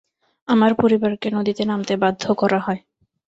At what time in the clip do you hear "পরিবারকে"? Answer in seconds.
0.75-1.27